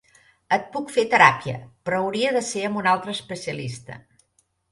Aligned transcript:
Et 0.55 0.63
puc 0.75 0.87
fer 0.93 1.03
teràpia, 1.11 1.59
però 1.89 1.99
hauria 2.05 2.33
de 2.37 2.43
ser 2.49 2.65
amb 2.69 2.81
un 2.83 2.89
altre 2.95 3.15
especialista. 3.19 4.01